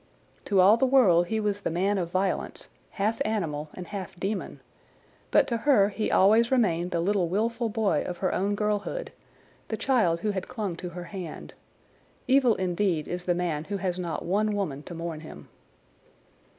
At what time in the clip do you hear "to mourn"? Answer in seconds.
14.81-15.19